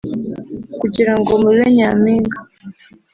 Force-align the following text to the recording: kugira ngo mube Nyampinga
kugira 0.79 1.13
ngo 1.19 1.31
mube 1.41 1.65
Nyampinga 1.75 2.37